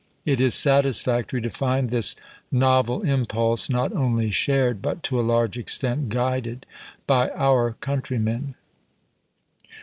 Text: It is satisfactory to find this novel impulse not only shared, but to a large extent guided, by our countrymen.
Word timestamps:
It 0.25 0.41
is 0.41 0.55
satisfactory 0.55 1.41
to 1.43 1.51
find 1.51 1.91
this 1.91 2.15
novel 2.51 3.03
impulse 3.03 3.69
not 3.69 3.93
only 3.93 4.31
shared, 4.31 4.81
but 4.81 5.03
to 5.03 5.19
a 5.19 5.21
large 5.21 5.59
extent 5.59 6.09
guided, 6.09 6.65
by 7.05 7.29
our 7.35 7.73
countrymen. 7.81 8.55